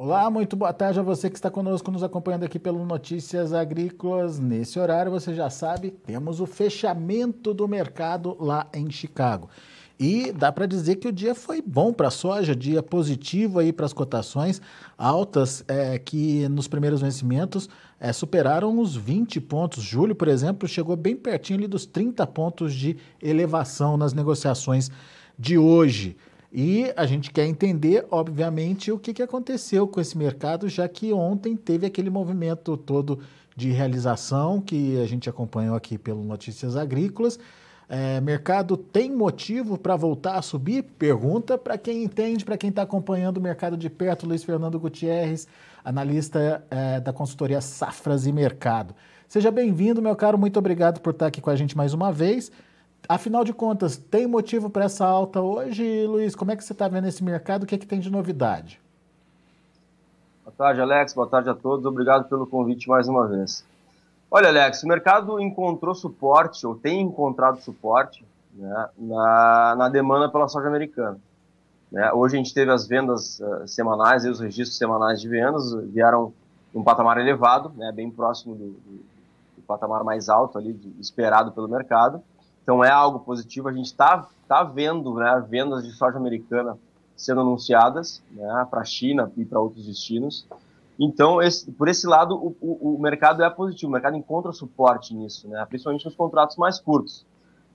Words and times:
Olá, 0.00 0.30
muito 0.30 0.54
boa 0.54 0.72
tarde 0.72 1.00
a 1.00 1.02
você 1.02 1.28
que 1.28 1.34
está 1.34 1.50
conosco, 1.50 1.90
nos 1.90 2.04
acompanhando 2.04 2.44
aqui 2.44 2.56
pelo 2.56 2.86
Notícias 2.86 3.52
Agrícolas. 3.52 4.38
Nesse 4.38 4.78
horário, 4.78 5.10
você 5.10 5.34
já 5.34 5.50
sabe, 5.50 5.90
temos 5.90 6.40
o 6.40 6.46
fechamento 6.46 7.52
do 7.52 7.66
mercado 7.66 8.36
lá 8.38 8.68
em 8.72 8.88
Chicago. 8.92 9.48
E 9.98 10.30
dá 10.30 10.52
para 10.52 10.66
dizer 10.66 10.96
que 10.96 11.08
o 11.08 11.12
dia 11.12 11.34
foi 11.34 11.60
bom 11.60 11.92
para 11.92 12.06
a 12.06 12.12
soja, 12.12 12.54
dia 12.54 12.80
positivo 12.80 13.58
aí 13.58 13.72
para 13.72 13.86
as 13.86 13.92
cotações 13.92 14.62
altas 14.96 15.64
é, 15.66 15.98
que 15.98 16.48
nos 16.48 16.68
primeiros 16.68 17.00
vencimentos 17.00 17.68
é, 17.98 18.12
superaram 18.12 18.78
os 18.78 18.94
20 18.94 19.40
pontos. 19.40 19.82
Julho, 19.82 20.14
por 20.14 20.28
exemplo, 20.28 20.68
chegou 20.68 20.94
bem 20.94 21.16
pertinho 21.16 21.58
ali 21.58 21.66
dos 21.66 21.84
30 21.84 22.24
pontos 22.28 22.72
de 22.72 22.96
elevação 23.20 23.96
nas 23.96 24.14
negociações 24.14 24.92
de 25.36 25.58
hoje. 25.58 26.16
E 26.52 26.92
a 26.96 27.04
gente 27.04 27.30
quer 27.30 27.46
entender, 27.46 28.06
obviamente, 28.10 28.90
o 28.90 28.98
que, 28.98 29.12
que 29.12 29.22
aconteceu 29.22 29.86
com 29.86 30.00
esse 30.00 30.16
mercado, 30.16 30.68
já 30.68 30.88
que 30.88 31.12
ontem 31.12 31.54
teve 31.54 31.86
aquele 31.86 32.08
movimento 32.08 32.76
todo 32.76 33.20
de 33.54 33.70
realização 33.70 34.60
que 34.60 34.98
a 35.00 35.06
gente 35.06 35.28
acompanhou 35.28 35.76
aqui 35.76 35.98
pelo 35.98 36.24
Notícias 36.24 36.76
Agrícolas. 36.76 37.38
É, 37.88 38.20
mercado 38.20 38.76
tem 38.76 39.10
motivo 39.10 39.78
para 39.78 39.96
voltar 39.96 40.36
a 40.36 40.42
subir? 40.42 40.84
Pergunta 40.98 41.58
para 41.58 41.76
quem 41.76 42.04
entende, 42.04 42.44
para 42.44 42.56
quem 42.56 42.70
está 42.70 42.82
acompanhando 42.82 43.38
o 43.38 43.40
mercado 43.40 43.76
de 43.76 43.90
perto, 43.90 44.26
Luiz 44.26 44.44
Fernando 44.44 44.78
Gutierrez, 44.78 45.48
analista 45.84 46.64
é, 46.70 47.00
da 47.00 47.12
consultoria 47.12 47.60
Safras 47.60 48.26
e 48.26 48.32
Mercado. 48.32 48.94
Seja 49.26 49.50
bem-vindo, 49.50 50.00
meu 50.00 50.14
caro, 50.14 50.38
muito 50.38 50.58
obrigado 50.58 51.00
por 51.00 51.12
estar 51.12 51.26
aqui 51.26 51.40
com 51.40 51.50
a 51.50 51.56
gente 51.56 51.76
mais 51.76 51.92
uma 51.92 52.12
vez. 52.12 52.52
Afinal 53.06 53.44
de 53.44 53.52
contas, 53.52 53.96
tem 53.96 54.26
motivo 54.26 54.70
para 54.70 54.84
essa 54.84 55.06
alta 55.06 55.40
hoje, 55.40 56.06
Luiz? 56.06 56.34
Como 56.34 56.50
é 56.50 56.56
que 56.56 56.64
você 56.64 56.72
está 56.72 56.88
vendo 56.88 57.06
esse 57.06 57.22
mercado? 57.22 57.62
O 57.62 57.66
que, 57.66 57.74
é 57.74 57.78
que 57.78 57.86
tem 57.86 58.00
de 58.00 58.10
novidade? 58.10 58.80
Boa 60.44 60.54
tarde, 60.56 60.80
Alex. 60.80 61.12
Boa 61.14 61.28
tarde 61.28 61.48
a 61.48 61.54
todos. 61.54 61.86
Obrigado 61.86 62.28
pelo 62.28 62.46
convite 62.46 62.88
mais 62.88 63.08
uma 63.08 63.26
vez. 63.26 63.64
Olha, 64.30 64.48
Alex, 64.48 64.82
o 64.82 64.88
mercado 64.88 65.40
encontrou 65.40 65.94
suporte, 65.94 66.66
ou 66.66 66.74
tem 66.74 67.00
encontrado 67.00 67.60
suporte, 67.60 68.24
né, 68.52 68.88
na, 68.98 69.74
na 69.76 69.88
demanda 69.88 70.28
pela 70.28 70.48
soja 70.48 70.68
americana. 70.68 71.18
Né? 71.90 72.12
Hoje 72.12 72.34
a 72.34 72.38
gente 72.38 72.52
teve 72.52 72.70
as 72.70 72.86
vendas 72.86 73.40
uh, 73.40 73.66
semanais, 73.66 74.26
e 74.26 74.28
os 74.28 74.38
registros 74.38 74.76
semanais 74.76 75.20
de 75.20 75.28
vendas 75.28 75.72
vieram 75.84 76.32
um 76.74 76.82
patamar 76.82 77.16
elevado, 77.16 77.72
né, 77.74 77.90
bem 77.90 78.10
próximo 78.10 78.54
do, 78.54 78.66
do, 78.66 79.04
do 79.56 79.62
patamar 79.66 80.04
mais 80.04 80.28
alto 80.28 80.58
ali 80.58 80.74
de, 80.74 81.00
esperado 81.00 81.52
pelo 81.52 81.66
mercado. 81.66 82.22
Então 82.68 82.84
é 82.84 82.90
algo 82.90 83.20
positivo. 83.20 83.66
A 83.66 83.72
gente 83.72 83.86
está 83.86 84.28
tá 84.46 84.62
vendo 84.62 85.14
né, 85.14 85.42
vendas 85.48 85.82
de 85.82 85.90
soja 85.90 86.18
americana 86.18 86.76
sendo 87.16 87.40
anunciadas 87.40 88.22
né, 88.30 88.66
para 88.70 88.82
a 88.82 88.84
China 88.84 89.32
e 89.38 89.44
para 89.46 89.58
outros 89.58 89.86
destinos. 89.86 90.46
Então, 91.00 91.40
esse, 91.40 91.72
por 91.72 91.88
esse 91.88 92.06
lado, 92.06 92.36
o, 92.36 92.54
o, 92.60 92.96
o, 92.96 93.00
mercado 93.00 93.42
é 93.42 93.48
positivo, 93.48 93.88
o 93.88 93.92
mercado 93.94 94.18
encontra 94.18 94.52
suporte 94.52 95.14
nisso, 95.14 95.48
né, 95.48 95.64
principalmente 95.66 96.04
nos 96.04 96.14
contratos 96.14 96.58
mais 96.58 96.78
curtos. 96.78 97.24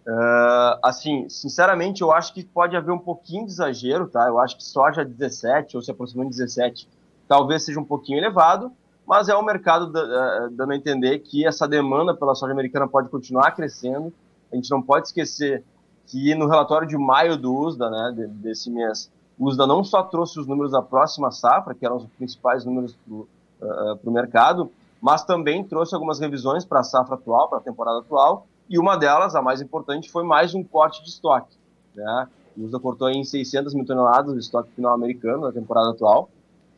Uh, 0.05 0.77
assim, 0.83 1.27
sinceramente, 1.27 2.03
eu 2.03 2.11
acho 2.11 2.31
que 2.31 2.43
pode 2.43 2.77
haver 2.77 2.91
um 2.91 2.99
pouquinho 2.99 3.47
de 3.47 3.51
exagero, 3.51 4.07
tá? 4.07 4.27
Eu 4.27 4.37
acho 4.37 4.57
que 4.57 4.63
soja 4.63 5.03
17 5.03 5.75
ou 5.75 5.81
se 5.81 5.89
aproximando 5.89 6.29
de 6.29 6.37
17 6.37 6.87
talvez 7.27 7.63
seja 7.65 7.79
um 7.79 7.85
pouquinho 7.85 8.19
elevado, 8.19 8.71
mas 9.07 9.27
é 9.27 9.33
o 9.33 9.41
mercado 9.41 9.87
uh, 9.87 10.51
dando 10.51 10.73
a 10.73 10.75
entender 10.75 11.17
que 11.17 11.47
essa 11.47 11.67
demanda 11.67 12.13
pela 12.13 12.35
soja 12.35 12.53
americana 12.53 12.87
pode 12.87 13.09
continuar 13.09 13.53
crescendo 13.53 14.13
a 14.53 14.55
gente 14.55 14.69
não 14.69 14.81
pode 14.81 15.07
esquecer 15.07 15.63
que 16.05 16.35
no 16.35 16.47
relatório 16.47 16.87
de 16.87 16.97
maio 16.97 17.35
do 17.35 17.53
USDA, 17.53 17.89
né, 17.89 18.27
desse 18.29 18.69
mês, 18.69 19.11
o 19.37 19.47
USDA 19.47 19.65
não 19.65 19.83
só 19.83 20.03
trouxe 20.03 20.39
os 20.39 20.45
números 20.45 20.71
da 20.71 20.81
próxima 20.81 21.31
safra, 21.31 21.73
que 21.73 21.83
eram 21.85 21.97
os 21.97 22.05
principais 22.17 22.63
números 22.63 22.95
para 22.95 23.13
o 23.13 23.27
uh, 23.61 23.99
uh 24.03 24.11
mercado, 24.11 24.69
mas 25.01 25.23
também 25.23 25.63
trouxe 25.63 25.95
algumas 25.95 26.19
revisões 26.19 26.63
para 26.63 26.81
a 26.81 26.83
safra 26.83 27.15
atual, 27.15 27.49
para 27.49 27.57
a 27.57 27.61
temporada 27.61 27.99
atual, 27.99 28.45
e 28.69 28.77
uma 28.77 28.95
delas, 28.95 29.35
a 29.35 29.41
mais 29.41 29.59
importante, 29.59 30.11
foi 30.11 30.23
mais 30.23 30.53
um 30.53 30.63
corte 30.63 31.03
de 31.03 31.09
estoque. 31.09 31.57
Né? 31.95 32.27
O 32.55 32.65
USDA 32.65 32.79
cortou 32.79 33.09
em 33.09 33.23
600 33.23 33.73
mil 33.73 33.85
toneladas 33.85 34.33
do 34.33 34.39
estoque 34.39 34.71
final 34.75 34.93
americano 34.93 35.41
na 35.41 35.51
temporada 35.51 35.89
atual, 35.89 36.29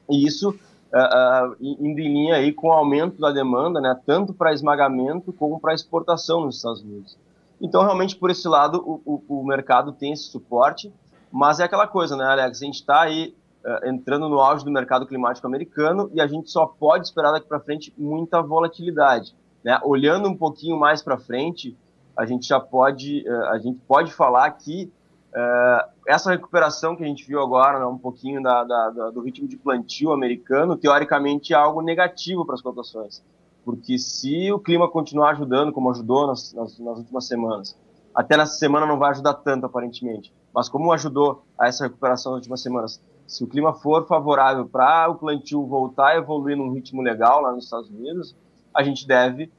e 0.10 0.26
isso 0.26 0.50
uh, 0.52 1.52
uh, 1.52 1.56
indo 1.60 2.00
em 2.00 2.14
linha 2.14 2.36
aí 2.36 2.54
com 2.54 2.70
o 2.70 2.72
aumento 2.74 3.20
da 3.20 3.32
demanda, 3.32 3.82
né, 3.82 4.00
tanto 4.06 4.34
para 4.34 4.54
esmagamento 4.54 5.34
como 5.34 5.60
para 5.60 5.74
exportação 5.74 6.46
nos 6.46 6.56
Estados 6.56 6.82
Unidos. 6.82 7.18
Então, 7.62 7.84
realmente, 7.84 8.16
por 8.16 8.30
esse 8.30 8.48
lado, 8.48 8.84
o, 8.86 9.02
o, 9.28 9.42
o 9.42 9.46
mercado 9.46 9.94
tem 9.94 10.12
esse 10.12 10.24
suporte, 10.24 10.92
mas 11.32 11.60
é 11.60 11.64
aquela 11.64 11.88
coisa, 11.88 12.16
né, 12.16 12.26
Alex? 12.26 12.62
A 12.62 12.66
gente 12.66 12.76
está 12.76 13.02
aí 13.02 13.36
uh, 13.66 13.88
entrando 13.88 14.30
no 14.30 14.40
auge 14.40 14.64
do 14.64 14.72
mercado 14.72 15.06
climático 15.06 15.48
americano 15.48 16.10
e 16.14 16.22
a 16.22 16.28
gente 16.28 16.50
só 16.50 16.66
pode 16.66 17.08
esperar 17.08 17.32
daqui 17.32 17.48
para 17.48 17.60
frente 17.60 17.94
muita 17.98 18.42
volatilidade. 18.42 19.36
Né? 19.64 19.80
Olhando 19.84 20.30
um 20.30 20.38
pouquinho 20.38 20.78
mais 20.78 21.02
para 21.02 21.18
frente, 21.18 21.78
a 22.18 22.26
gente 22.26 22.48
já 22.48 22.60
pode, 22.60 23.26
uh, 23.28 23.46
a 23.48 23.60
gente 23.60 23.80
pode 23.88 24.14
falar 24.14 24.50
que 24.52 24.92
uh, 25.34 25.90
essa 26.08 26.32
recuperação 26.32 26.96
que 26.96 27.04
a 27.04 27.08
gente 27.08 27.26
viu 27.26 27.42
agora, 27.42 27.80
né, 27.80 27.86
um 27.86 27.98
pouquinho 27.98 28.42
da, 28.42 28.64
da, 28.64 28.90
da, 28.90 29.10
do 29.10 29.22
ritmo 29.22 29.48
de 29.48 29.58
plantio 29.58 30.12
americano, 30.12 30.78
teoricamente 30.78 31.54
é 31.54 31.56
algo 31.56 31.82
negativo 31.82 32.46
para 32.46 32.56
as 32.56 32.62
cotações 32.62 33.24
porque 33.66 33.98
se 33.98 34.52
o 34.52 34.60
clima 34.60 34.88
continuar 34.88 35.32
ajudando, 35.32 35.74
como 35.74 35.90
ajudou 35.90 36.28
nas, 36.28 36.54
nas, 36.54 36.78
nas, 36.78 37.00
últimas 37.00 37.28
semanas, 37.28 37.76
até 38.14 38.38
nessa 38.38 38.54
semana 38.54 38.86
não 38.86 39.00
vai 39.00 39.10
ajudar 39.10 39.34
tanto, 39.34 39.66
aparentemente, 39.66 40.32
mas 40.54 40.70
como 40.70 40.94
ajudou 40.94 41.44
a 41.60 41.68
essa 41.68 41.86
recuperação 41.86 42.34
nas 42.34 42.40
últimas 42.40 42.62
semanas, 42.62 43.02
se 43.26 43.44
o 43.44 43.48
clima 43.48 43.74
for 43.74 44.08
favorável 44.08 44.68
para 44.68 45.10
o 45.10 45.16
plantio 45.16 45.66
voltar 45.66 46.10
a 46.10 46.18
evoluir 46.18 46.56
num 46.56 46.72
ritmo 46.72 47.02
legal 47.02 47.42
lá 47.42 47.52
nos 47.52 47.64
Estados 47.64 47.90
Unidos, 47.90 48.36
a 48.74 48.84
gente 48.84 49.08
deve 49.08 49.52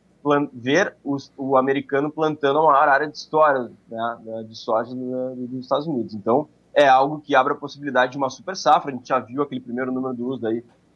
ver 0.52 0.96
os, 1.04 1.32
o 1.36 1.56
americano 1.56 2.10
plantando 2.10 2.60
a 2.60 2.66
maior 2.66 2.88
área 2.88 3.08
de 3.08 3.16
história 3.16 3.70
né, 3.88 4.44
de 4.48 4.56
soja 4.56 4.94
dos 4.94 5.60
Estados 5.60 5.86
Unidos. 5.86 6.14
Então, 6.14 6.48
é 6.74 6.86
algo 6.86 7.20
que 7.20 7.34
abre 7.34 7.52
a 7.52 7.56
possibilidade 7.56 8.12
de 8.12 8.18
uma 8.18 8.28
super 8.28 8.56
safra. 8.56 8.90
A 8.90 8.94
gente 8.94 9.08
já 9.08 9.18
viu 9.18 9.42
aquele 9.42 9.60
primeiro 9.60 9.92
número 9.92 10.14
do 10.14 10.26
uso 10.26 10.42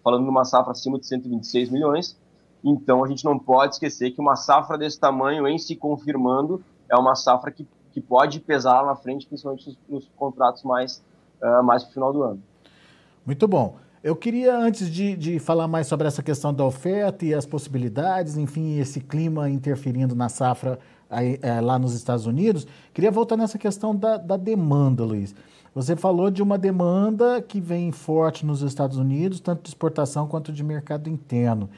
falando 0.03 0.25
de 0.25 0.31
uma 0.31 0.45
safra 0.45 0.73
acima 0.73 0.99
de 0.99 1.07
126 1.07 1.71
milhões. 1.71 2.19
Então 2.63 3.05
a 3.05 3.09
gente 3.09 3.25
não 3.25 3.39
pode 3.39 3.75
esquecer 3.75 4.11
que 4.11 4.21
uma 4.21 4.37
safra 4.37 4.77
desse 4.77 4.99
tamanho, 4.99 5.47
em 5.47 5.59
se 5.59 5.75
confirmando, 5.77 6.63
é 6.89 6.97
uma 6.97 7.15
safra 7.15 7.51
que, 7.51 7.67
que 7.93 8.01
pode 8.01 8.41
pesar 8.41 8.81
lá 8.81 8.89
na 8.89 8.97
frente, 8.97 9.27
principalmente 9.27 9.67
nos, 9.69 9.79
nos 9.89 10.11
contratos 10.17 10.63
mais, 10.63 11.03
uh, 11.43 11.63
mais 11.63 11.83
para 11.83 11.91
o 11.91 11.95
final 11.95 12.13
do 12.13 12.23
ano. 12.23 12.43
Muito 13.25 13.47
bom. 13.49 13.77
Eu 14.03 14.17
queria, 14.17 14.57
antes 14.57 14.91
de, 14.91 15.15
de 15.15 15.39
falar 15.39 15.69
mais 15.69 15.87
sobre 15.87 16.07
essa 16.07 16.23
questão 16.23 16.55
da 16.55 16.65
oferta 16.65 17.25
e 17.25 17.35
as 17.35 17.45
possibilidades, 17.45 18.39
enfim, 18.39 18.79
esse 18.79 18.99
clima 18.99 19.51
interferindo 19.51 20.15
na 20.15 20.31
safra 20.31 20.79
aí, 21.11 21.39
é, 21.43 21.61
lá 21.61 21.79
nos 21.79 21.95
Estados 21.95 22.25
Unidos, 22.25 22.67
queria 22.95 23.11
voltar 23.11 23.37
nessa 23.37 23.59
questão 23.59 23.95
da, 23.95 24.17
da 24.17 24.39
demanda, 24.39 25.05
Luiz. 25.05 25.35
Você 25.75 25.95
falou 25.95 26.31
de 26.31 26.43
uma 26.43 26.57
demanda 26.57 27.43
que 27.43 27.61
vem 27.61 27.93
forte 27.93 28.45
nos 28.45 28.63
Estados 28.63 28.97
Unidos, 28.97 29.39
tanto 29.39 29.63
de 29.63 29.69
exportação 29.69 30.27
quanto 30.27 30.51
de 30.51 30.65
mercado 30.65 31.09
interno. 31.09 31.69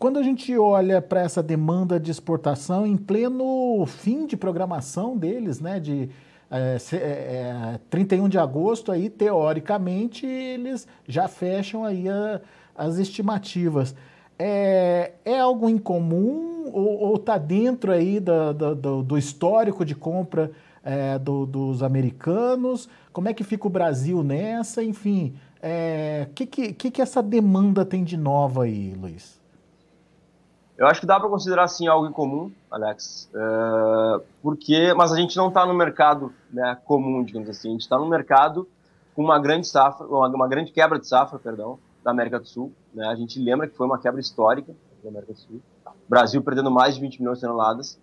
Quando 0.00 0.18
a 0.18 0.22
gente 0.22 0.56
olha 0.56 1.02
para 1.02 1.20
essa 1.20 1.42
demanda 1.42 2.00
de 2.00 2.10
exportação 2.10 2.86
em 2.86 2.96
pleno 2.96 3.84
fim 3.86 4.26
de 4.26 4.34
programação 4.34 5.14
deles, 5.14 5.60
né, 5.60 5.78
de 5.78 6.08
é, 6.50 6.78
é, 6.94 7.80
31 7.90 8.26
de 8.26 8.38
agosto, 8.38 8.90
aí 8.90 9.10
teoricamente 9.10 10.24
eles 10.24 10.88
já 11.06 11.28
fecham 11.28 11.84
aí 11.84 12.08
a, 12.08 12.40
as 12.74 12.96
estimativas. 12.96 13.94
É, 14.38 15.12
é 15.22 15.38
algo 15.38 15.68
incomum 15.68 16.70
ou 16.72 17.16
está 17.16 17.36
dentro 17.36 17.92
aí 17.92 18.18
da, 18.18 18.54
da, 18.54 18.72
do, 18.72 19.02
do, 19.02 19.18
histórico 19.18 19.84
de 19.84 19.94
compra 19.94 20.50
é, 20.82 21.18
do, 21.18 21.44
dos 21.44 21.82
americanos? 21.82 22.88
Como 23.12 23.28
é 23.28 23.34
que 23.34 23.44
fica 23.44 23.66
o 23.66 23.70
Brasil 23.70 24.24
nessa? 24.24 24.82
Enfim, 24.82 25.34
o 25.36 25.58
é, 25.60 26.26
que, 26.34 26.46
que, 26.46 26.90
que 26.90 27.02
essa 27.02 27.22
demanda 27.22 27.84
tem 27.84 28.02
de 28.02 28.16
nova 28.16 28.64
aí, 28.64 28.94
Luiz? 28.98 29.39
Eu 30.80 30.86
acho 30.86 30.98
que 30.98 31.06
dá 31.06 31.20
para 31.20 31.28
considerar 31.28 31.68
sim 31.68 31.86
algo 31.86 32.06
em 32.06 32.10
comum, 32.12 32.50
Alex, 32.70 33.30
uh, 33.34 34.24
porque, 34.42 34.94
mas 34.94 35.12
a 35.12 35.16
gente 35.16 35.36
não 35.36 35.48
está 35.48 35.66
no 35.66 35.74
mercado 35.74 36.32
né, 36.50 36.74
comum, 36.86 37.22
digamos 37.22 37.50
assim. 37.50 37.68
A 37.68 37.72
gente 37.72 37.82
está 37.82 37.98
no 37.98 38.08
mercado 38.08 38.66
com 39.14 39.22
uma 39.22 39.38
grande 39.38 39.68
safra, 39.68 40.06
uma, 40.06 40.26
uma, 40.28 40.48
grande 40.48 40.72
quebra 40.72 40.98
de 40.98 41.06
safra, 41.06 41.38
perdão, 41.38 41.78
da 42.02 42.10
América 42.10 42.40
do 42.40 42.46
Sul. 42.48 42.72
Né? 42.94 43.06
A 43.06 43.14
gente 43.14 43.38
lembra 43.38 43.68
que 43.68 43.76
foi 43.76 43.86
uma 43.86 43.98
quebra 43.98 44.22
histórica 44.22 44.74
da 45.04 45.10
América 45.10 45.34
do 45.34 45.38
Sul. 45.38 45.60
Brasil 46.08 46.42
perdendo 46.42 46.70
mais 46.70 46.94
de 46.94 47.02
20 47.02 47.18
milhões 47.20 47.40
de 47.40 47.46
toneladas, 47.46 48.00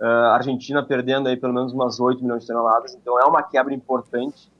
uh, 0.00 0.32
Argentina 0.32 0.82
perdendo 0.82 1.28
aí 1.28 1.36
pelo 1.36 1.54
menos 1.54 1.72
umas 1.72 2.00
8 2.00 2.20
milhões 2.24 2.42
de 2.42 2.48
toneladas. 2.48 2.92
Então 2.96 3.20
é 3.20 3.24
uma 3.24 3.44
quebra 3.44 3.72
importante. 3.72 4.50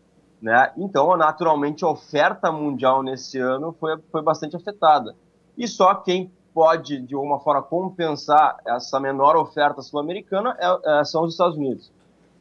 Né? 0.40 0.70
Então, 0.76 1.16
naturalmente, 1.16 1.84
a 1.84 1.88
oferta 1.88 2.52
mundial 2.52 3.02
nesse 3.02 3.40
ano 3.40 3.74
foi, 3.80 3.98
foi 4.12 4.22
bastante 4.22 4.54
afetada. 4.54 5.16
E 5.58 5.66
só 5.66 5.92
quem 5.96 6.30
pode, 6.56 7.03
de 7.03 7.14
alguma 7.14 7.38
forma, 7.38 7.61
compensar 7.61 8.56
essa 8.64 8.99
menor 8.99 9.37
oferta 9.37 9.82
sul-americana 9.82 10.56
é, 10.58 11.00
é, 11.00 11.05
são 11.05 11.25
os 11.25 11.32
Estados 11.32 11.58
Unidos. 11.58 11.93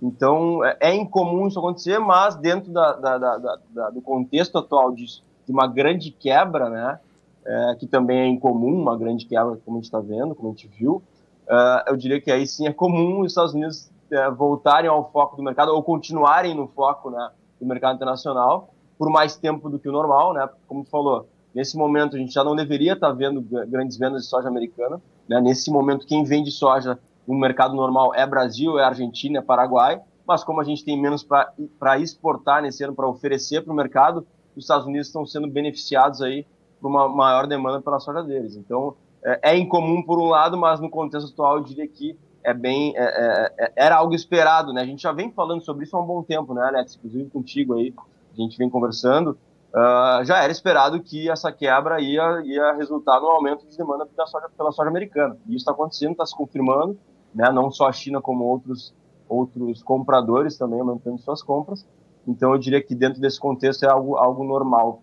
Então, 0.02 0.64
é, 0.64 0.78
é 0.80 0.96
incomum 0.96 1.48
isso 1.48 1.60
acontecer, 1.60 2.00
mas 2.00 2.38
dentro 2.38 2.72
da, 2.72 2.94
da, 2.94 3.18
da, 3.18 3.90
do 3.90 4.02
contexto 4.02 4.58
atual 4.58 4.94
de, 4.94 5.04
de 5.06 5.52
uma 5.52 5.68
grande 5.68 6.12
quebra, 6.12 6.70
né? 6.70 6.98
É, 7.46 7.76
que 7.78 7.86
também 7.86 8.20
é 8.22 8.28
incomum, 8.28 8.82
uma 8.82 8.98
grande 8.98 9.26
quebra, 9.26 9.60
como 9.66 9.78
a 9.78 9.80
gente 9.80 9.86
está 9.86 10.00
vendo, 10.00 10.34
como 10.34 10.48
a 10.48 10.52
gente 10.52 10.68
viu, 10.68 11.04
uh, 11.48 11.84
eu 11.86 11.96
diria 11.96 12.20
que 12.20 12.32
aí 12.32 12.48
sim 12.48 12.66
é 12.66 12.74
comum 12.74 13.20
os 13.20 13.34
Estados 13.34 13.54
Unidos 13.54 13.92
uh, 14.12 14.34
voltarem 14.34 14.90
ao 14.90 15.12
foco 15.12 15.36
do 15.36 15.44
mercado 15.44 15.70
ou 15.70 15.84
continuarem 15.84 16.56
no 16.56 16.68
foco 16.70 17.12
né, 17.12 17.30
do 17.60 17.68
mercado 17.68 17.98
internacional 17.98 18.70
por 18.98 19.12
mais 19.12 19.36
tempo 19.36 19.70
do 19.70 19.78
que 19.78 19.88
o 19.88 19.92
normal, 19.92 20.34
né? 20.34 20.50
Como 20.68 20.84
tu 20.84 20.90
falou, 20.90 21.28
nesse 21.56 21.78
momento 21.78 22.16
a 22.16 22.20
gente 22.20 22.34
já 22.34 22.44
não 22.44 22.56
deveria 22.56 22.94
estar 22.94 23.08
tá 23.08 23.14
vendo 23.14 23.42
grandes 23.42 23.98
vendas 23.98 24.24
de 24.24 24.30
soja 24.30 24.50
americana, 24.50 25.02
né? 25.28 25.40
Nesse 25.40 25.72
momento 25.72 26.06
quem 26.06 26.24
vende 26.24 26.52
soja 26.52 27.00
no 27.26 27.34
mercado 27.40 27.74
normal 27.74 28.14
é 28.14 28.28
Brasil, 28.28 28.78
é 28.78 28.84
Argentina, 28.84 29.40
é 29.40 29.42
Paraguai, 29.42 30.02
mas 30.28 30.44
como 30.44 30.60
a 30.60 30.64
gente 30.64 30.84
tem 30.84 31.00
menos 31.00 31.24
para 31.24 32.00
exportar 32.00 32.62
nesse 32.62 32.84
ano, 32.84 32.94
para 32.94 33.08
oferecer 33.08 33.64
para 33.64 33.72
o 33.72 33.76
mercado, 33.76 34.28
os 34.56 34.64
Estados 34.64 34.86
Unidos 34.86 35.08
estão 35.08 35.26
sendo 35.26 35.48
beneficiados 35.48 36.22
aí 36.22 36.46
por 36.82 36.90
uma 36.90 37.08
maior 37.08 37.48
demanda 37.48 37.82
pela 37.82 38.00
soja 38.00 38.22
deles. 38.22 38.56
Então, 38.56 38.96
é, 39.24 39.52
é 39.52 39.58
incomum 39.58 40.04
por 40.04 40.20
um 40.20 40.28
lado, 40.28 40.58
mas 40.58 40.80
no 40.80 40.90
contexto 40.90 41.32
atual 41.32 41.58
eu 41.58 41.64
diria 41.64 41.88
que 41.88 42.18
é 42.44 42.54
bem, 42.54 42.94
é, 42.96 43.04
é, 43.04 43.54
é, 43.58 43.74
era 43.76 43.96
algo 43.96 44.14
esperado, 44.14 44.72
né? 44.72 44.82
A 44.82 44.86
gente 44.86 45.02
já 45.02 45.12
vem 45.12 45.32
falando 45.32 45.64
sobre 45.64 45.84
isso 45.84 45.98
há 45.98 46.02
um 46.02 46.06
bom 46.06 46.22
tempo, 46.22 46.54
né, 46.54 46.64
Alex? 46.64 46.96
Inclusive 46.96 47.30
contigo 47.30 47.74
aí, 47.74 47.94
a 48.34 48.36
gente 48.36 48.58
vem 48.58 48.70
conversando. 48.70 49.38
Uh, 49.76 50.24
já 50.24 50.42
era 50.42 50.54
esperado 50.54 51.02
que 51.02 51.30
essa 51.30 51.52
quebra 51.52 52.00
ia, 52.00 52.42
ia 52.46 52.72
resultar 52.76 53.20
no 53.20 53.28
aumento 53.28 53.68
de 53.68 53.76
demanda 53.76 54.06
pela 54.06 54.26
soja, 54.26 54.50
pela 54.58 54.72
soja 54.72 54.90
americana. 54.90 55.36
E 55.46 55.50
isso 55.50 55.58
está 55.58 55.72
acontecendo, 55.72 56.14
está 56.14 56.26
se 56.26 56.34
confirmando, 56.34 56.98
né? 57.34 57.52
Não 57.52 57.70
só 57.70 57.90
a 57.90 57.92
China, 57.92 58.22
como 58.22 58.46
outros 58.46 58.94
outros 59.28 59.84
compradores 59.84 60.58
também 60.58 60.80
aumentando 60.80 61.18
suas 61.20 61.42
compras. 61.42 61.86
Então 62.26 62.54
eu 62.54 62.58
diria 62.58 62.82
que 62.82 62.96
dentro 62.96 63.20
desse 63.20 63.40
contexto 63.40 63.84
é 63.84 63.90
algo, 63.90 64.16
algo 64.16 64.44
normal. 64.44 65.02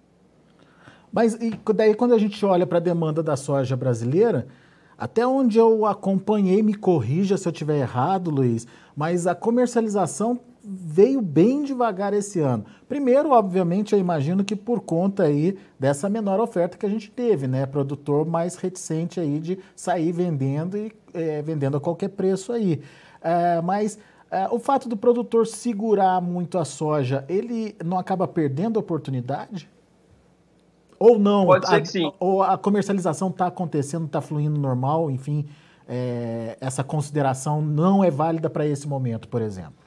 Mas 1.12 1.34
e 1.34 1.50
daí 1.74 1.94
quando 1.94 2.14
a 2.14 2.18
gente 2.18 2.42
olha 2.46 2.66
para 2.66 2.78
a 2.78 2.80
demanda 2.80 3.22
da 3.22 3.36
soja 3.36 3.76
brasileira, 3.76 4.46
até 4.96 5.26
onde 5.26 5.58
eu 5.58 5.84
acompanhei, 5.84 6.62
me 6.62 6.74
corrija 6.74 7.36
se 7.36 7.46
eu 7.46 7.52
estiver 7.52 7.78
errado, 7.78 8.30
Luiz, 8.30 8.66
mas 8.96 9.26
a 9.26 9.34
comercialização 9.34 10.40
veio 10.64 11.20
bem 11.20 11.64
devagar 11.64 12.14
esse 12.14 12.38
ano. 12.38 12.64
Primeiro, 12.88 13.30
obviamente, 13.30 13.92
eu 13.92 13.98
imagino 13.98 14.44
que 14.44 14.54
por 14.54 14.80
conta 14.80 15.24
aí 15.24 15.58
dessa 15.78 16.08
menor 16.08 16.40
oferta 16.40 16.78
que 16.78 16.86
a 16.86 16.88
gente 16.88 17.10
teve, 17.10 17.46
né? 17.48 17.66
Produtor 17.66 18.24
mais 18.24 18.54
reticente 18.56 19.18
aí 19.18 19.40
de 19.40 19.58
sair 19.74 20.12
vendendo 20.12 20.76
e 20.76 20.92
é, 21.12 21.42
vendendo 21.42 21.76
a 21.76 21.80
qualquer 21.80 22.08
preço 22.08 22.52
aí. 22.52 22.80
É, 23.20 23.60
mas 23.60 23.98
é, 24.30 24.48
o 24.50 24.58
fato 24.58 24.88
do 24.88 24.96
produtor 24.96 25.46
segurar 25.46 26.20
muito 26.20 26.58
a 26.58 26.64
soja, 26.64 27.24
ele 27.28 27.76
não 27.84 27.98
acaba 27.98 28.28
perdendo 28.28 28.78
a 28.78 28.80
oportunidade? 28.80 29.68
Ou 30.98 31.18
não? 31.18 31.46
Pode 31.46 31.66
ser 31.66 31.74
a, 31.74 31.80
que 31.80 31.88
sim. 31.88 32.12
Ou 32.20 32.42
a 32.42 32.56
comercialização 32.56 33.28
está 33.28 33.48
acontecendo, 33.48 34.06
está 34.06 34.20
fluindo 34.20 34.58
normal, 34.58 35.10
enfim, 35.10 35.46
é, 35.88 36.56
essa 36.60 36.84
consideração 36.84 37.60
não 37.60 38.04
é 38.04 38.10
válida 38.10 38.48
para 38.48 38.64
esse 38.64 38.86
momento, 38.86 39.28
por 39.28 39.42
exemplo? 39.42 39.81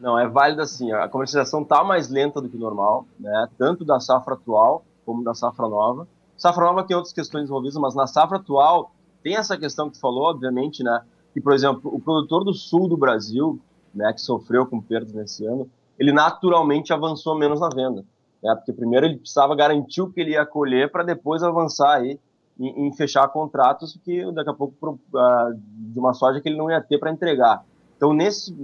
Não, 0.00 0.18
é 0.18 0.28
válida 0.28 0.64
sim. 0.66 0.92
A 0.92 1.08
comercialização 1.08 1.62
está 1.62 1.82
mais 1.82 2.08
lenta 2.08 2.40
do 2.40 2.48
que 2.48 2.56
normal, 2.56 3.06
né? 3.18 3.48
tanto 3.58 3.84
da 3.84 3.98
safra 4.00 4.34
atual 4.34 4.84
como 5.04 5.24
da 5.24 5.34
safra 5.34 5.68
nova. 5.68 6.06
Safra 6.36 6.64
nova 6.64 6.84
tem 6.84 6.96
outras 6.96 7.12
questões 7.12 7.44
envolvidas, 7.44 7.76
mas 7.76 7.94
na 7.94 8.06
safra 8.06 8.36
atual 8.36 8.92
tem 9.22 9.36
essa 9.36 9.56
questão 9.56 9.88
que 9.88 9.94
tu 9.96 10.00
falou, 10.00 10.24
obviamente, 10.24 10.82
né? 10.84 11.02
que, 11.32 11.40
por 11.40 11.52
exemplo, 11.52 11.94
o 11.94 12.00
produtor 12.00 12.44
do 12.44 12.52
sul 12.52 12.88
do 12.88 12.96
Brasil, 12.96 13.60
né, 13.94 14.12
que 14.12 14.20
sofreu 14.20 14.66
com 14.66 14.80
perdas 14.80 15.12
nesse 15.12 15.46
ano, 15.46 15.70
ele 15.98 16.12
naturalmente 16.12 16.92
avançou 16.92 17.36
menos 17.36 17.60
na 17.60 17.68
venda. 17.68 18.04
Né, 18.42 18.54
porque 18.54 18.72
primeiro 18.72 19.06
ele 19.06 19.18
precisava 19.18 19.54
garantir 19.54 20.00
o 20.00 20.10
que 20.10 20.20
ele 20.20 20.32
ia 20.32 20.46
colher 20.46 20.90
para 20.90 21.04
depois 21.04 21.42
avançar 21.42 21.96
aí 21.96 22.18
em, 22.58 22.86
em, 22.86 22.92
fechar 22.92 23.28
contratos 23.28 23.98
que 24.04 24.30
daqui 24.32 24.50
a 24.50 24.54
pouco 24.54 24.74
uh, 24.84 25.54
de 25.54 25.98
uma 25.98 26.12
soja 26.12 26.40
que 26.40 26.48
ele 26.48 26.58
não 26.58 26.70
ia 26.70 26.80
ter 26.80 26.98
para 26.98 27.10
entregar. 27.10 27.64
Então, 27.98 28.12
nesse, 28.12 28.56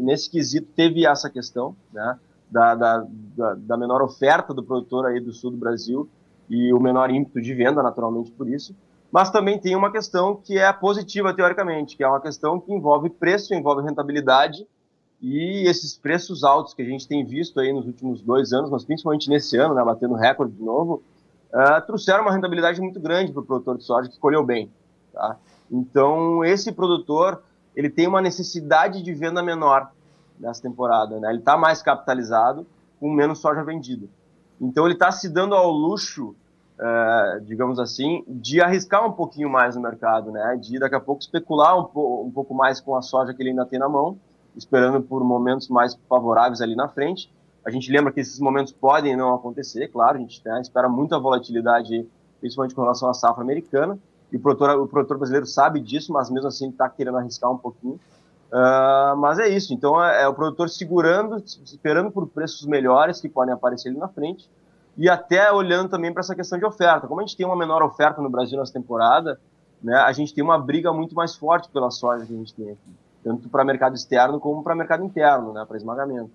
nesse 0.00 0.30
quesito, 0.30 0.66
teve 0.74 1.06
essa 1.06 1.28
questão 1.28 1.76
né, 1.92 2.18
da, 2.50 2.74
da, 2.74 3.06
da, 3.36 3.54
da 3.54 3.76
menor 3.76 4.00
oferta 4.00 4.54
do 4.54 4.64
produtor 4.64 5.04
aí 5.04 5.20
do 5.20 5.34
sul 5.34 5.50
do 5.50 5.58
Brasil 5.58 6.08
e 6.48 6.72
o 6.72 6.80
menor 6.80 7.10
ímpeto 7.10 7.42
de 7.42 7.54
venda, 7.54 7.82
naturalmente, 7.82 8.32
por 8.32 8.48
isso. 8.48 8.74
Mas 9.12 9.30
também 9.30 9.58
tem 9.58 9.76
uma 9.76 9.92
questão 9.92 10.34
que 10.34 10.58
é 10.58 10.72
positiva, 10.72 11.34
teoricamente, 11.34 11.94
que 11.94 12.02
é 12.02 12.08
uma 12.08 12.20
questão 12.20 12.58
que 12.58 12.72
envolve 12.72 13.10
preço, 13.10 13.52
envolve 13.52 13.82
rentabilidade, 13.82 14.66
e 15.20 15.68
esses 15.68 15.96
preços 15.98 16.42
altos 16.42 16.72
que 16.72 16.80
a 16.80 16.84
gente 16.84 17.06
tem 17.06 17.22
visto 17.24 17.60
aí 17.60 17.72
nos 17.72 17.86
últimos 17.86 18.22
dois 18.22 18.52
anos, 18.54 18.70
mas 18.70 18.84
principalmente 18.84 19.28
nesse 19.28 19.58
ano, 19.58 19.74
né, 19.74 19.84
batendo 19.84 20.14
recorde 20.14 20.54
de 20.54 20.62
novo, 20.62 21.02
uh, 21.52 21.86
trouxeram 21.86 22.22
uma 22.22 22.32
rentabilidade 22.32 22.80
muito 22.80 22.98
grande 22.98 23.30
para 23.30 23.42
o 23.42 23.44
produtor 23.44 23.76
de 23.76 23.84
soja 23.84 24.08
que 24.08 24.14
escolheu 24.14 24.42
bem. 24.42 24.70
Tá? 25.12 25.36
Então, 25.70 26.42
esse 26.42 26.72
produtor, 26.72 27.42
ele 27.74 27.90
tem 27.90 28.06
uma 28.06 28.20
necessidade 28.20 29.02
de 29.02 29.14
venda 29.14 29.42
menor 29.42 29.90
nessa 30.38 30.62
temporada. 30.62 31.18
Né? 31.20 31.30
Ele 31.30 31.38
está 31.38 31.56
mais 31.56 31.82
capitalizado, 31.82 32.66
com 32.98 33.10
menos 33.10 33.38
soja 33.38 33.62
vendida. 33.62 34.06
Então, 34.60 34.84
ele 34.84 34.94
está 34.94 35.10
se 35.10 35.28
dando 35.28 35.54
ao 35.54 35.70
luxo 35.70 36.34
uh, 36.80 37.40
digamos 37.42 37.78
assim, 37.78 38.24
de 38.26 38.60
arriscar 38.60 39.06
um 39.06 39.12
pouquinho 39.12 39.50
mais 39.50 39.76
no 39.76 39.82
mercado, 39.82 40.32
né? 40.32 40.58
De 40.60 40.78
daqui 40.78 40.94
a 40.94 41.00
pouco 41.00 41.20
especular 41.20 41.78
um, 41.78 41.84
po 41.84 42.22
um 42.22 42.30
pouco 42.30 42.54
mais 42.54 42.80
com 42.80 42.96
a 42.96 43.02
soja 43.02 43.34
que 43.34 43.42
ele 43.42 43.50
ainda 43.50 43.66
tem 43.66 43.78
na 43.78 43.88
mão, 43.88 44.18
esperando 44.56 45.02
por 45.02 45.22
momentos 45.22 45.68
mais 45.68 45.94
favoráveis 46.08 46.60
ali 46.60 46.74
na 46.74 46.88
frente. 46.88 47.32
A 47.64 47.70
gente 47.70 47.92
lembra 47.92 48.10
que 48.10 48.20
esses 48.20 48.40
momentos 48.40 48.72
podem 48.72 49.14
não 49.14 49.34
acontecer, 49.34 49.88
claro, 49.88 50.16
a 50.16 50.20
gente 50.20 50.40
né, 50.44 50.60
espera 50.62 50.88
muita 50.88 51.18
volatilidade, 51.18 52.08
principalmente 52.40 52.74
com 52.74 52.80
relação 52.80 53.10
à 53.10 53.14
safra 53.14 53.42
americana, 53.42 53.98
e 54.32 54.36
o 54.36 54.40
produtor, 54.40 54.80
o 54.80 54.86
produtor 54.86 55.18
brasileiro 55.18 55.46
sabe 55.46 55.80
disso, 55.80 56.12
mas 56.12 56.30
mesmo 56.30 56.48
assim 56.48 56.68
está 56.70 56.88
querendo 56.88 57.18
arriscar 57.18 57.50
um 57.50 57.58
pouquinho. 57.58 57.98
Uh, 58.50 59.16
mas 59.16 59.38
é 59.38 59.48
isso, 59.48 59.72
então 59.72 60.02
é, 60.02 60.22
é, 60.22 60.28
o 60.28 60.34
produtor 60.34 60.68
segurando, 60.68 61.36
esperando 61.64 62.10
por 62.10 62.26
preços 62.26 62.66
melhores 62.66 63.20
que 63.20 63.28
podem 63.28 63.54
aparecer 63.54 63.90
ali 63.90 63.98
na 63.98 64.08
frente, 64.08 64.50
e 64.96 65.08
até 65.08 65.52
olhando 65.52 65.88
também 65.88 66.12
para 66.12 66.20
essa 66.20 66.34
questão 66.34 66.58
de 66.58 66.64
oferta. 66.64 67.06
Como 67.06 67.20
a 67.20 67.24
gente 67.24 67.36
tem 67.36 67.46
uma 67.46 67.56
menor 67.56 67.80
oferta 67.80 68.20
no 68.20 68.28
Brasil 68.28 68.58
nessa 68.58 68.72
temporada, 68.72 69.40
né, 69.80 69.94
a 69.94 70.12
gente 70.12 70.34
tem 70.34 70.42
uma 70.42 70.58
briga 70.58 70.92
muito 70.92 71.14
mais 71.14 71.36
forte 71.36 71.68
pela 71.70 71.90
soja 71.90 72.26
que 72.26 72.34
a 72.34 72.36
gente 72.36 72.52
tem 72.52 72.70
aqui, 72.70 72.96
tanto 73.22 73.48
para 73.48 73.64
mercado 73.64 73.94
externo 73.94 74.40
como 74.40 74.64
para 74.64 74.74
mercado 74.74 75.04
interno, 75.04 75.52
né, 75.52 75.64
para 75.64 75.76
esmagamento. 75.76 76.30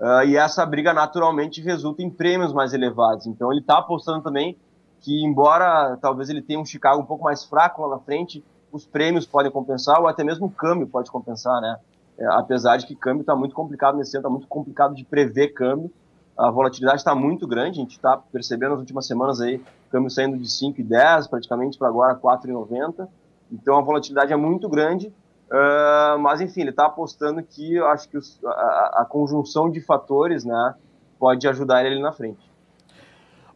Uh, 0.00 0.24
e 0.26 0.36
essa 0.38 0.64
briga 0.64 0.94
naturalmente 0.94 1.60
resulta 1.60 2.02
em 2.02 2.08
prêmios 2.08 2.54
mais 2.54 2.72
elevados. 2.72 3.26
Então 3.26 3.52
ele 3.52 3.60
está 3.60 3.78
apostando 3.78 4.22
também 4.22 4.56
que, 5.00 5.24
embora 5.24 5.96
talvez 6.00 6.28
ele 6.28 6.42
tenha 6.42 6.60
um 6.60 6.64
Chicago 6.64 7.00
um 7.00 7.06
pouco 7.06 7.24
mais 7.24 7.44
fraco 7.44 7.82
lá 7.82 7.96
na 7.96 7.98
frente, 7.98 8.44
os 8.72 8.86
prêmios 8.86 9.26
podem 9.26 9.50
compensar, 9.50 10.00
ou 10.00 10.06
até 10.06 10.22
mesmo 10.22 10.46
o 10.46 10.50
câmbio 10.50 10.86
pode 10.86 11.10
compensar, 11.10 11.60
né? 11.60 11.78
É, 12.18 12.26
apesar 12.26 12.76
de 12.76 12.86
que 12.86 12.94
câmbio 12.94 13.22
está 13.22 13.34
muito 13.34 13.54
complicado 13.54 13.96
nesse 13.96 14.16
ano, 14.16 14.20
está 14.20 14.30
muito 14.30 14.46
complicado 14.46 14.94
de 14.94 15.04
prever 15.04 15.48
câmbio, 15.48 15.90
a 16.36 16.50
volatilidade 16.50 16.98
está 16.98 17.14
muito 17.14 17.46
grande, 17.46 17.78
a 17.78 17.82
gente 17.82 17.92
está 17.92 18.16
percebendo 18.16 18.70
nas 18.70 18.80
últimas 18.80 19.06
semanas 19.06 19.40
aí, 19.40 19.62
câmbio 19.90 20.10
saindo 20.10 20.36
de 20.36 20.44
5,10 20.44 21.28
praticamente 21.28 21.78
para 21.78 21.88
agora 21.88 22.14
4,90, 22.14 23.08
então 23.50 23.76
a 23.76 23.80
volatilidade 23.80 24.32
é 24.32 24.36
muito 24.36 24.68
grande, 24.68 25.08
uh, 25.08 26.18
mas 26.18 26.40
enfim, 26.40 26.60
ele 26.60 26.70
está 26.70 26.86
apostando 26.86 27.42
que 27.42 27.78
acho 27.78 28.08
que 28.08 28.16
os, 28.16 28.38
a, 28.44 29.00
a, 29.00 29.06
conjunção 29.08 29.70
de 29.70 29.80
fatores 29.80 30.44
né, 30.44 30.74
pode 31.18 31.46
ajudar 31.48 31.84
ele 31.84 32.00
na 32.00 32.12
frente. 32.12 32.49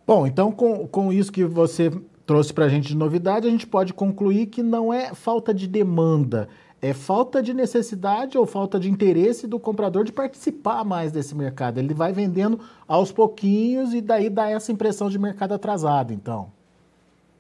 Bom, 0.07 0.27
então 0.27 0.53
com, 0.53 0.87
com 0.87 1.13
isso 1.13 1.33
que 1.33 1.45
você 1.45 1.91
trouxe 2.27 2.53
para 2.53 2.67
a 2.67 2.69
gente 2.69 2.89
de 2.89 2.97
novidade, 2.97 3.47
a 3.47 3.51
gente 3.51 3.67
pode 3.67 3.95
concluir 3.95 4.47
que 4.47 4.63
não 4.63 4.93
é 4.93 5.15
falta 5.15 5.53
de 5.53 5.67
demanda, 5.67 6.49
é 6.81 6.93
falta 6.93 7.43
de 7.43 7.55
necessidade 7.55 8.37
ou 8.37 8.45
falta 8.45 8.79
de 8.79 8.91
interesse 8.91 9.47
do 9.47 9.59
comprador 9.59 10.05
de 10.05 10.13
participar 10.13 10.85
mais 10.85 11.11
desse 11.11 11.35
mercado. 11.35 11.79
Ele 11.79 11.95
vai 11.95 12.13
vendendo 12.13 12.61
aos 12.87 13.11
pouquinhos 13.11 13.95
e 13.95 14.03
daí 14.03 14.29
dá 14.29 14.51
essa 14.51 14.71
impressão 14.71 15.09
de 15.09 15.19
mercado 15.19 15.55
atrasado, 15.55 16.13
então. 16.13 16.49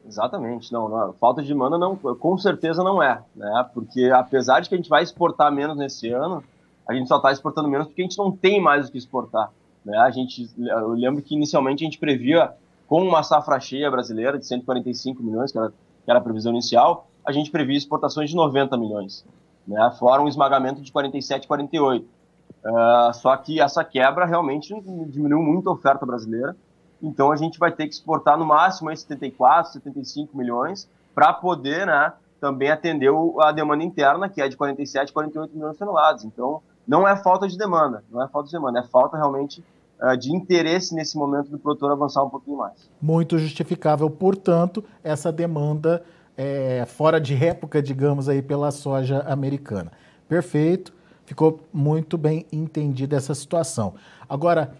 Exatamente, 0.06 0.70
não, 0.72 0.88
não, 0.88 1.12
falta 1.14 1.42
de 1.42 1.48
demanda 1.48 1.78
não, 1.78 1.96
com 1.96 2.36
certeza 2.36 2.82
não 2.82 3.02
é, 3.02 3.22
né? 3.34 3.66
Porque 3.72 4.10
apesar 4.14 4.60
de 4.60 4.68
que 4.68 4.74
a 4.74 4.78
gente 4.78 4.88
vai 4.88 5.02
exportar 5.02 5.50
menos 5.50 5.76
nesse 5.76 6.10
ano, 6.10 6.42
a 6.86 6.94
gente 6.94 7.08
só 7.08 7.16
está 7.16 7.32
exportando 7.32 7.68
menos 7.68 7.86
porque 7.86 8.02
a 8.02 8.04
gente 8.04 8.18
não 8.18 8.30
tem 8.30 8.60
mais 8.60 8.88
o 8.88 8.92
que 8.92 8.98
exportar, 8.98 9.50
né? 9.84 9.98
A 9.98 10.10
gente, 10.10 10.48
eu 10.58 10.88
lembro 10.90 11.22
que 11.22 11.34
inicialmente 11.34 11.84
a 11.84 11.86
gente 11.86 11.98
previa 11.98 12.52
com 12.86 13.02
uma 13.02 13.22
safra 13.22 13.58
cheia 13.60 13.90
brasileira 13.90 14.38
de 14.38 14.46
145 14.46 15.22
milhões, 15.22 15.52
que 15.52 15.58
era, 15.58 15.70
que 15.70 16.10
era 16.10 16.18
a 16.18 16.22
previsão 16.22 16.52
inicial, 16.52 17.06
a 17.24 17.32
gente 17.32 17.50
previa 17.50 17.76
exportações 17.76 18.30
de 18.30 18.36
90 18.36 18.76
milhões, 18.76 19.24
né? 19.66 19.90
fora 19.98 20.22
um 20.22 20.28
esmagamento 20.28 20.80
de 20.80 20.92
47, 20.92 21.46
48. 21.46 22.04
Uh, 22.64 23.14
só 23.14 23.36
que 23.36 23.60
essa 23.60 23.84
quebra 23.84 24.24
realmente 24.24 24.74
diminuiu 25.08 25.42
muito 25.42 25.68
a 25.68 25.72
oferta 25.72 26.04
brasileira, 26.04 26.56
então 27.02 27.30
a 27.30 27.36
gente 27.36 27.58
vai 27.58 27.70
ter 27.70 27.86
que 27.86 27.94
exportar 27.94 28.38
no 28.38 28.44
máximo 28.44 28.88
aí 28.88 28.96
74, 28.96 29.72
75 29.72 30.36
milhões 30.36 30.88
para 31.14 31.32
poder 31.32 31.86
né, 31.86 32.12
também 32.40 32.70
atender 32.70 33.10
a 33.40 33.52
demanda 33.52 33.84
interna, 33.84 34.28
que 34.28 34.40
é 34.40 34.48
de 34.48 34.56
47, 34.56 35.12
48 35.12 35.54
milhões 35.54 35.72
de 35.72 35.78
toneladas. 35.78 36.24
Então 36.24 36.62
não 36.86 37.06
é 37.06 37.16
falta 37.16 37.46
de 37.46 37.56
demanda, 37.56 38.02
não 38.10 38.22
é 38.22 38.28
falta 38.28 38.46
de 38.46 38.52
demanda, 38.52 38.80
é 38.80 38.82
falta 38.82 39.16
realmente 39.16 39.62
de 40.18 40.34
interesse 40.34 40.94
nesse 40.94 41.16
momento 41.16 41.50
do 41.50 41.58
produtor 41.58 41.92
avançar 41.92 42.22
um 42.22 42.30
pouquinho 42.30 42.58
mais. 42.58 42.90
Muito 43.00 43.38
justificável, 43.38 44.10
portanto, 44.10 44.84
essa 45.02 45.32
demanda 45.32 46.02
é, 46.36 46.84
fora 46.86 47.20
de 47.20 47.34
época, 47.34 47.82
digamos 47.82 48.28
aí, 48.28 48.42
pela 48.42 48.70
soja 48.70 49.20
americana. 49.20 49.92
Perfeito, 50.28 50.92
ficou 51.24 51.60
muito 51.72 52.18
bem 52.18 52.46
entendida 52.52 53.16
essa 53.16 53.34
situação. 53.34 53.94
Agora, 54.28 54.74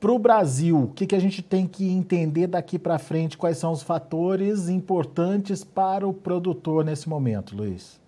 para 0.00 0.12
o 0.12 0.18
Brasil, 0.18 0.84
o 0.84 0.88
que, 0.88 1.06
que 1.06 1.14
a 1.14 1.20
gente 1.20 1.42
tem 1.42 1.66
que 1.66 1.90
entender 1.90 2.46
daqui 2.46 2.78
para 2.78 2.98
frente? 2.98 3.36
Quais 3.36 3.58
são 3.58 3.72
os 3.72 3.82
fatores 3.82 4.68
importantes 4.68 5.64
para 5.64 6.06
o 6.06 6.12
produtor 6.12 6.84
nesse 6.84 7.08
momento, 7.08 7.56
Luiz? 7.56 8.00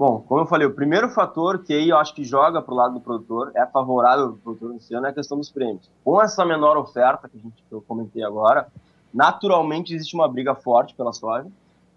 Bom, 0.00 0.24
como 0.26 0.40
eu 0.40 0.46
falei, 0.46 0.66
o 0.66 0.72
primeiro 0.72 1.10
fator 1.10 1.62
que 1.62 1.74
aí 1.74 1.90
eu 1.90 1.98
acho 1.98 2.14
que 2.14 2.24
joga 2.24 2.62
para 2.62 2.72
o 2.72 2.76
lado 2.78 2.94
do 2.94 3.02
produtor, 3.02 3.52
é 3.54 3.66
favorável 3.66 4.28
para 4.28 4.34
o 4.34 4.38
produtor 4.38 4.72
nesse 4.72 4.94
ano, 4.94 5.04
é 5.04 5.10
a 5.10 5.12
questão 5.12 5.36
dos 5.36 5.50
prêmios. 5.50 5.90
Com 6.02 6.22
essa 6.22 6.42
menor 6.42 6.78
oferta 6.78 7.28
que, 7.28 7.36
a 7.36 7.40
gente, 7.40 7.62
que 7.68 7.70
eu 7.70 7.82
comentei 7.82 8.22
agora, 8.22 8.68
naturalmente 9.12 9.94
existe 9.94 10.14
uma 10.14 10.26
briga 10.26 10.54
forte 10.54 10.94
pela 10.94 11.12
soja, 11.12 11.46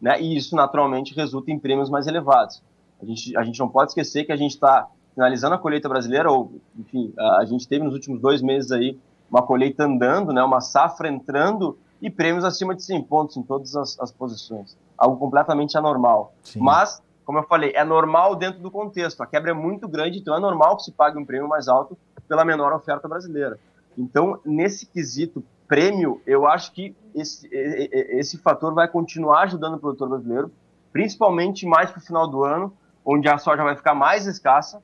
né? 0.01 0.21
E 0.21 0.35
isso 0.35 0.53
naturalmente 0.53 1.15
resulta 1.15 1.49
em 1.49 1.57
prêmios 1.57 1.89
mais 1.89 2.05
elevados. 2.05 2.61
A 3.01 3.05
gente, 3.05 3.37
a 3.37 3.43
gente 3.45 3.57
não 3.57 3.69
pode 3.69 3.91
esquecer 3.91 4.25
que 4.25 4.33
a 4.33 4.35
gente 4.35 4.51
está 4.51 4.85
finalizando 5.15 5.55
a 5.55 5.57
colheita 5.57 5.87
brasileira, 5.87 6.29
ou, 6.29 6.59
enfim, 6.77 7.13
a, 7.17 7.45
gente 7.45 7.65
teve 7.65 7.85
nos 7.85 7.93
últimos 7.93 8.19
dois 8.19 8.41
meses 8.41 8.69
aí 8.73 8.99
uma 9.31 9.41
colheita 9.41 9.85
andando, 9.85 10.33
né, 10.33 10.43
uma 10.43 10.59
safra 10.59 11.07
entrando 11.07 11.77
e 12.01 12.09
prêmios 12.09 12.43
acima 12.43 12.75
de 12.75 12.83
100 12.83 13.03
pontos 13.03 13.37
em 13.37 13.43
todas 13.43 13.77
as, 13.77 13.97
as 13.97 14.11
posições. 14.11 14.75
Algo 14.97 15.15
completamente 15.15 15.77
anormal. 15.77 16.33
Sim. 16.43 16.59
Mas, 16.59 17.01
como 17.25 17.39
eu 17.39 17.43
falei, 17.43 17.71
é 17.75 17.83
normal 17.83 18.35
dentro 18.35 18.61
do 18.61 18.71
contexto. 18.71 19.21
A 19.21 19.27
quebra 19.27 19.51
é 19.51 19.53
muito 19.53 19.87
grande, 19.87 20.19
então 20.19 20.35
é 20.35 20.39
normal 20.39 20.77
que 20.77 20.83
se 20.83 20.91
pague 20.91 21.17
um 21.17 21.25
prêmio 21.25 21.47
mais 21.47 21.67
alto 21.67 21.97
pela 22.27 22.45
menor 22.45 22.73
oferta 22.73 23.07
brasileira. 23.07 23.59
Então, 23.97 24.39
nesse 24.45 24.85
quesito 24.85 25.43
prêmio, 25.67 26.21
eu 26.25 26.47
acho 26.47 26.71
que 26.71 26.95
esse, 27.15 27.47
esse 27.51 28.37
fator 28.37 28.73
vai 28.73 28.87
continuar 28.87 29.43
ajudando 29.43 29.75
o 29.75 29.79
produtor 29.79 30.09
brasileiro, 30.09 30.51
principalmente 30.91 31.65
mais 31.65 31.91
para 31.91 31.99
o 31.99 32.03
final 32.03 32.27
do 32.27 32.43
ano, 32.43 32.73
onde 33.05 33.27
a 33.27 33.37
soja 33.37 33.63
vai 33.63 33.75
ficar 33.75 33.93
mais 33.93 34.25
escassa, 34.25 34.81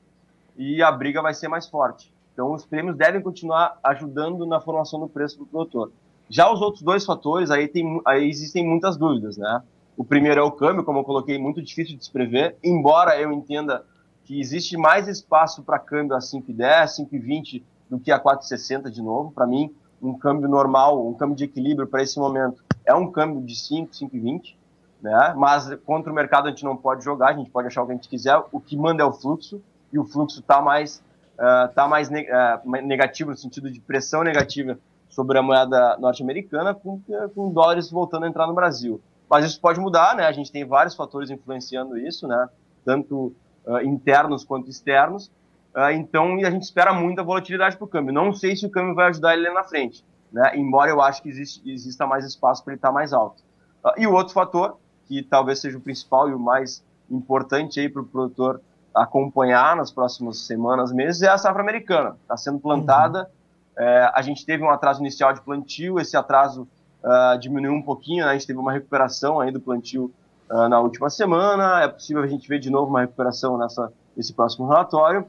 e 0.56 0.82
a 0.82 0.90
briga 0.92 1.22
vai 1.22 1.32
ser 1.32 1.48
mais 1.48 1.66
forte. 1.66 2.12
Então, 2.32 2.52
os 2.52 2.64
prêmios 2.64 2.96
devem 2.96 3.20
continuar 3.20 3.78
ajudando 3.82 4.46
na 4.46 4.60
formação 4.60 5.00
do 5.00 5.08
preço 5.08 5.38
do 5.38 5.46
produtor. 5.46 5.90
Já 6.28 6.50
os 6.52 6.60
outros 6.60 6.82
dois 6.82 7.04
fatores, 7.04 7.50
aí, 7.50 7.66
tem, 7.66 8.00
aí 8.06 8.28
existem 8.28 8.66
muitas 8.66 8.96
dúvidas, 8.96 9.36
né? 9.36 9.62
O 9.96 10.04
primeiro 10.04 10.40
é 10.40 10.42
o 10.42 10.50
câmbio, 10.50 10.84
como 10.84 10.98
eu 11.00 11.04
coloquei, 11.04 11.38
muito 11.38 11.60
difícil 11.62 11.96
de 11.96 12.04
se 12.04 12.10
prever, 12.10 12.56
embora 12.62 13.20
eu 13.20 13.32
entenda 13.32 13.84
que 14.24 14.40
existe 14.40 14.76
mais 14.76 15.08
espaço 15.08 15.62
para 15.62 15.78
câmbio 15.78 16.14
a 16.14 16.20
5,10, 16.20 17.08
5,20 17.10 17.62
do 17.88 17.98
que 17.98 18.12
a 18.12 18.20
4,60 18.20 18.88
de 18.88 19.02
novo. 19.02 19.32
Para 19.32 19.46
mim, 19.46 19.74
um 20.00 20.16
câmbio 20.16 20.48
normal, 20.48 21.06
um 21.06 21.14
câmbio 21.14 21.36
de 21.36 21.44
equilíbrio 21.44 21.86
para 21.86 22.02
esse 22.02 22.18
momento 22.18 22.62
é 22.84 22.94
um 22.94 23.10
câmbio 23.10 23.42
de 23.42 23.54
5, 23.54 23.92
5,20, 23.92 24.54
né? 25.02 25.34
Mas 25.36 25.74
contra 25.84 26.10
o 26.10 26.14
mercado 26.14 26.46
a 26.46 26.50
gente 26.50 26.64
não 26.64 26.76
pode 26.76 27.04
jogar, 27.04 27.30
a 27.30 27.34
gente 27.34 27.50
pode 27.50 27.66
achar 27.66 27.82
o 27.82 27.86
que 27.86 27.92
a 27.92 27.94
gente 27.94 28.08
quiser, 28.08 28.40
o 28.52 28.60
que 28.60 28.76
manda 28.76 29.02
é 29.02 29.06
o 29.06 29.12
fluxo 29.12 29.60
e 29.92 29.98
o 29.98 30.04
fluxo 30.04 30.40
está 30.40 30.62
mais, 30.62 31.02
uh, 31.34 31.72
tá 31.74 31.88
mais 31.88 32.08
uh, 32.08 32.70
negativo, 32.82 33.30
no 33.30 33.36
sentido 33.36 33.70
de 33.70 33.80
pressão 33.80 34.22
negativa 34.22 34.78
sobre 35.08 35.38
a 35.38 35.42
moeda 35.42 35.96
norte-americana, 35.98 36.72
com, 36.72 37.00
com 37.34 37.52
dólares 37.52 37.90
voltando 37.90 38.24
a 38.24 38.28
entrar 38.28 38.46
no 38.46 38.54
Brasil. 38.54 39.00
Mas 39.30 39.44
isso 39.44 39.60
pode 39.60 39.78
mudar, 39.78 40.16
né? 40.16 40.26
A 40.26 40.32
gente 40.32 40.50
tem 40.50 40.64
vários 40.64 40.96
fatores 40.96 41.30
influenciando 41.30 41.96
isso, 41.96 42.26
né? 42.26 42.48
Tanto 42.84 43.32
uh, 43.64 43.80
internos 43.82 44.44
quanto 44.44 44.68
externos. 44.68 45.30
Uh, 45.72 45.92
então, 45.92 46.34
a 46.44 46.50
gente 46.50 46.64
espera 46.64 46.92
muita 46.92 47.22
volatilidade 47.22 47.76
para 47.76 47.84
o 47.84 47.88
câmbio. 47.88 48.12
Não 48.12 48.32
sei 48.32 48.56
se 48.56 48.66
o 48.66 48.70
câmbio 48.70 48.92
vai 48.92 49.06
ajudar 49.08 49.34
ele 49.34 49.48
na 49.50 49.62
frente, 49.62 50.04
né? 50.32 50.50
Embora 50.56 50.90
eu 50.90 51.00
acho 51.00 51.22
que 51.22 51.28
existe, 51.28 51.62
exista 51.70 52.08
mais 52.08 52.24
espaço 52.24 52.64
para 52.64 52.72
ele 52.72 52.78
estar 52.78 52.88
tá 52.88 52.94
mais 52.94 53.12
alto. 53.12 53.40
Uh, 53.84 53.92
e 53.98 54.06
o 54.06 54.12
outro 54.12 54.34
fator, 54.34 54.78
que 55.06 55.22
talvez 55.22 55.60
seja 55.60 55.78
o 55.78 55.80
principal 55.80 56.28
e 56.28 56.34
o 56.34 56.38
mais 56.38 56.84
importante 57.08 57.78
aí 57.78 57.88
para 57.88 58.02
o 58.02 58.06
produtor 58.06 58.60
acompanhar 58.92 59.76
nas 59.76 59.92
próximas 59.92 60.38
semanas, 60.44 60.92
meses, 60.92 61.22
é 61.22 61.28
a 61.28 61.38
safra 61.38 61.62
americana. 61.62 62.16
Está 62.22 62.36
sendo 62.36 62.58
plantada. 62.58 63.30
Uhum. 63.78 63.84
É, 63.84 64.10
a 64.12 64.22
gente 64.22 64.44
teve 64.44 64.64
um 64.64 64.70
atraso 64.70 65.00
inicial 65.00 65.32
de 65.32 65.40
plantio, 65.40 66.00
esse 66.00 66.16
atraso 66.16 66.66
uh, 67.04 67.38
diminuiu 67.38 67.72
um 67.72 67.82
pouquinho, 67.82 68.24
né? 68.24 68.30
a 68.30 68.34
gente 68.34 68.46
teve 68.46 68.58
uma 68.58 68.72
recuperação 68.72 69.40
aí 69.40 69.50
do 69.50 69.60
plantio 69.60 70.12
uh, 70.50 70.68
na 70.68 70.80
última 70.80 71.10
semana. 71.10 71.82
É 71.82 71.88
possível 71.88 72.22
a 72.22 72.26
gente 72.26 72.48
ver 72.48 72.58
de 72.58 72.70
novo 72.70 72.90
uma 72.90 73.00
recuperação 73.00 73.58
nessa, 73.58 73.92
nesse 74.16 74.32
próximo 74.32 74.66
relatório. 74.68 75.22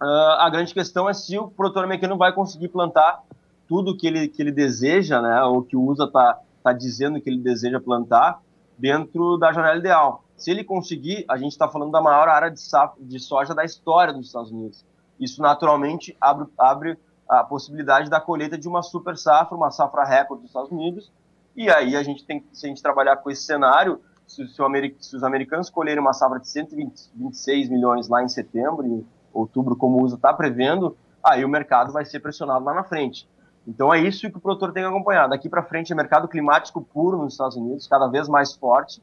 Uh, 0.00 0.38
a 0.38 0.48
grande 0.50 0.72
questão 0.72 1.08
é 1.08 1.14
se 1.14 1.36
o 1.38 1.48
produtor 1.48 1.84
americano 1.84 2.16
vai 2.16 2.32
conseguir 2.32 2.68
plantar 2.68 3.22
tudo 3.68 3.96
que 3.96 4.06
ele, 4.06 4.28
que 4.28 4.40
ele 4.40 4.52
deseja, 4.52 5.20
né? 5.20 5.42
ou 5.44 5.62
que 5.62 5.76
o 5.76 5.84
USA 5.86 6.04
está 6.04 6.38
tá 6.62 6.72
dizendo 6.72 7.20
que 7.20 7.28
ele 7.28 7.40
deseja 7.40 7.80
plantar 7.80 8.40
dentro 8.78 9.36
da 9.36 9.52
janela 9.52 9.76
ideal. 9.76 10.24
Se 10.36 10.50
ele 10.52 10.62
conseguir, 10.62 11.24
a 11.28 11.36
gente 11.36 11.52
está 11.52 11.68
falando 11.68 11.90
da 11.90 12.00
maior 12.00 12.28
área 12.28 12.48
de, 12.48 12.60
de, 13.00 13.18
soja 13.18 13.54
da 13.54 13.64
história 13.64 14.12
dos 14.12 14.26
Estados 14.26 14.52
Unidos. 14.52 14.84
Isso 15.18 15.42
naturalmente 15.42 16.16
abre, 16.20 16.46
abre 16.56 16.98
a 17.28 17.44
possibilidade 17.44 18.08
da 18.08 18.20
colheita 18.20 18.56
de 18.56 18.66
uma 18.66 18.82
super 18.82 19.16
safra, 19.16 19.56
uma 19.56 19.70
safra 19.70 20.04
recorde 20.04 20.42
dos 20.42 20.50
Estados 20.50 20.70
Unidos. 20.70 21.12
E 21.54 21.68
aí 21.68 21.94
a 21.94 22.02
gente 22.02 22.24
tem, 22.24 22.44
se 22.52 22.66
a 22.66 22.68
gente 22.68 22.82
trabalhar 22.82 23.16
com 23.16 23.30
esse 23.30 23.42
cenário, 23.42 24.00
se, 24.26 24.46
se, 24.46 24.96
se 25.00 25.16
os 25.16 25.24
americanos 25.24 25.68
colherem 25.68 26.00
uma 26.00 26.12
safra 26.12 26.38
de 26.38 26.48
126 26.48 27.68
milhões 27.68 28.08
lá 28.08 28.22
em 28.22 28.28
setembro, 28.28 28.86
em 28.86 29.06
outubro, 29.32 29.76
como 29.76 29.98
o 29.98 30.04
USA 30.04 30.16
está 30.16 30.32
prevendo, 30.32 30.96
aí 31.22 31.44
o 31.44 31.48
mercado 31.48 31.92
vai 31.92 32.04
ser 32.04 32.20
pressionado 32.20 32.64
lá 32.64 32.72
na 32.72 32.84
frente. 32.84 33.28
Então 33.66 33.92
é 33.92 34.00
isso 34.00 34.30
que 34.30 34.38
o 34.38 34.40
produtor 34.40 34.72
tem 34.72 34.82
que 34.82 34.88
acompanhar. 34.88 35.28
Daqui 35.28 35.48
para 35.48 35.62
frente 35.62 35.92
é 35.92 35.96
mercado 35.96 36.28
climático 36.28 36.80
puro 36.80 37.18
nos 37.18 37.34
Estados 37.34 37.56
Unidos, 37.56 37.86
cada 37.86 38.06
vez 38.06 38.28
mais 38.28 38.54
forte 38.54 39.02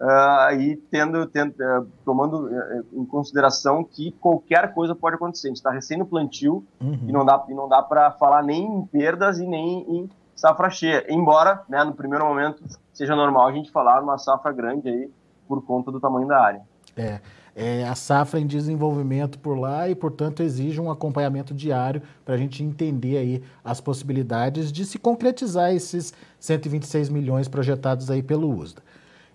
uh, 0.00 0.54
e 0.58 0.76
tendo, 0.90 1.26
tendo 1.26 1.52
uh, 1.52 1.86
tomando 2.04 2.46
uh, 2.46 2.84
em 2.92 3.04
consideração 3.04 3.84
que 3.84 4.12
qualquer 4.12 4.72
coisa 4.72 4.94
pode 4.94 5.16
acontecer. 5.16 5.48
A 5.48 5.50
gente 5.50 5.56
está 5.56 5.70
recém 5.70 5.98
no 5.98 6.06
plantio 6.06 6.64
uhum. 6.80 7.00
e 7.06 7.12
não 7.12 7.24
dá, 7.24 7.44
e 7.48 7.54
não 7.54 7.68
dá 7.68 7.82
para 7.82 8.10
falar 8.12 8.42
nem 8.42 8.64
em 8.64 8.86
perdas 8.86 9.38
e 9.38 9.46
nem 9.46 9.84
em 9.88 10.10
safra 10.34 10.70
cheia. 10.70 11.04
Embora, 11.08 11.62
né, 11.68 11.82
no 11.84 11.92
primeiro 11.92 12.24
momento, 12.24 12.62
seja 12.92 13.16
normal 13.16 13.48
a 13.48 13.52
gente 13.52 13.70
falar 13.70 14.02
uma 14.02 14.18
safra 14.18 14.52
grande 14.52 14.88
aí 14.88 15.10
por 15.46 15.62
conta 15.64 15.90
do 15.90 15.98
tamanho 15.98 16.28
da 16.28 16.40
área. 16.40 16.62
É, 16.96 17.20
é 17.54 17.84
a 17.88 17.94
safra 17.94 18.38
em 18.38 18.46
desenvolvimento 18.46 19.38
por 19.38 19.58
lá 19.58 19.88
e, 19.88 19.94
portanto, 19.94 20.42
exige 20.42 20.80
um 20.80 20.90
acompanhamento 20.90 21.54
diário 21.54 22.02
para 22.24 22.34
a 22.34 22.38
gente 22.38 22.62
entender 22.62 23.16
aí 23.16 23.42
as 23.64 23.80
possibilidades 23.80 24.70
de 24.70 24.84
se 24.84 24.98
concretizar 24.98 25.72
esses 25.72 26.12
126 26.38 27.08
milhões 27.08 27.48
projetados 27.48 28.10
aí 28.10 28.22
pelo 28.22 28.48
USDA. 28.56 28.82